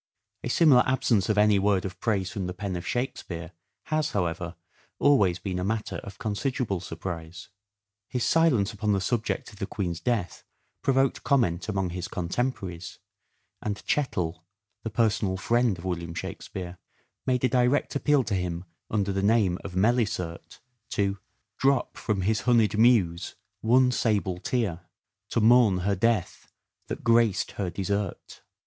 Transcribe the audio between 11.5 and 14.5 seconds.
among his contemporaries, and Chettle,